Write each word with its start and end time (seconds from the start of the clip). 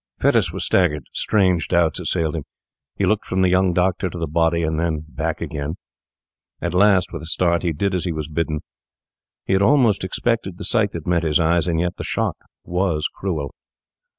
Fettes 0.19 0.51
was 0.51 0.65
staggered; 0.65 1.03
strange 1.13 1.67
doubts 1.67 1.99
assailed 1.99 2.35
him. 2.35 2.43
He 2.95 3.05
looked 3.05 3.27
from 3.27 3.43
the 3.43 3.49
young 3.49 3.71
doctor 3.71 4.09
to 4.09 4.17
the 4.17 4.25
body, 4.25 4.63
and 4.63 4.79
then 4.79 5.05
back 5.07 5.41
again. 5.41 5.75
At 6.59 6.73
last, 6.73 7.13
with 7.13 7.21
a 7.21 7.27
start, 7.27 7.61
he 7.61 7.71
did 7.71 7.93
as 7.93 8.05
he 8.05 8.11
was 8.11 8.27
bidden. 8.27 8.61
He 9.45 9.53
had 9.53 9.61
almost 9.61 10.03
expected 10.03 10.57
the 10.57 10.63
sight 10.63 10.93
that 10.93 11.05
met 11.05 11.21
his 11.21 11.39
eyes, 11.39 11.67
and 11.67 11.79
yet 11.79 11.97
the 11.97 12.03
shock 12.03 12.35
was 12.65 13.07
cruel. 13.13 13.53